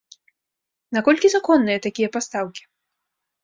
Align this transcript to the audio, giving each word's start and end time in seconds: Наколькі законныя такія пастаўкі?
Наколькі 0.97 1.27
законныя 1.35 1.85
такія 1.87 2.13
пастаўкі? 2.19 2.63